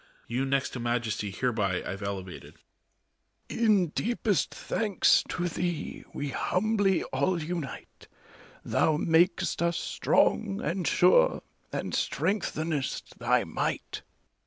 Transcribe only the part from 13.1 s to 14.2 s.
thy might.